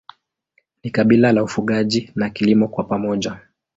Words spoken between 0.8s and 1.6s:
Ni kabila la